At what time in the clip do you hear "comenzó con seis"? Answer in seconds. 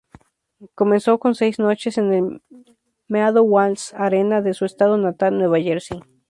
0.73-1.59